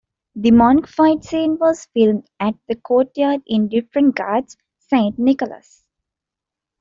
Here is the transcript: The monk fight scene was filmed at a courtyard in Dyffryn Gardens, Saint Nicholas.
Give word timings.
The 0.35 0.49
monk 0.49 0.87
fight 0.87 1.23
scene 1.23 1.59
was 1.61 1.85
filmed 1.93 2.25
at 2.39 2.55
a 2.67 2.75
courtyard 2.75 3.43
in 3.45 3.69
Dyffryn 3.69 4.15
Gardens, 4.15 4.57
Saint 4.79 5.19
Nicholas. 5.19 5.85